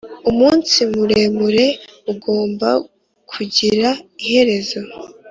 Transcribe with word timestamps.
umunsi 0.29 0.77
muremure 0.93 1.65
ugomba 2.11 2.69
kugira 3.31 3.89
iherezo 4.23 4.79